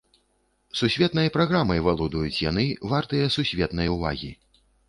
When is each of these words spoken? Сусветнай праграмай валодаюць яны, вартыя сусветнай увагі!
Сусветнай 0.79 1.29
праграмай 1.35 1.83
валодаюць 1.89 2.39
яны, 2.49 2.65
вартыя 2.95 3.31
сусветнай 3.37 3.87
увагі! 3.99 4.35